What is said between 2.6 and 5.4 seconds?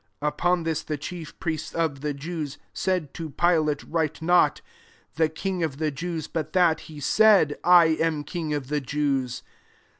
said to Pi late," Write not,' The